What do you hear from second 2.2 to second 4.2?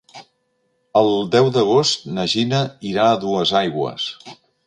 Gina irà a Duesaigües.